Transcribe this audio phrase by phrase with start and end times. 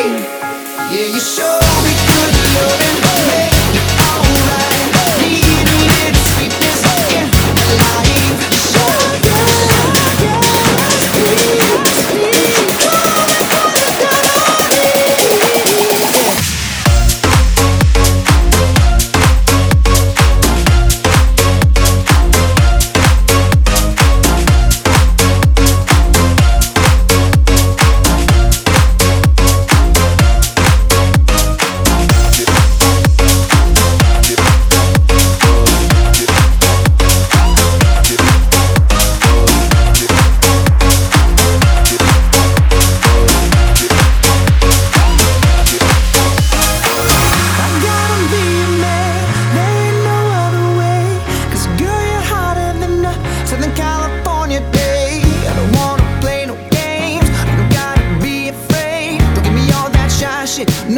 [0.00, 3.09] Yeah, you showed me good love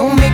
[0.00, 0.29] give me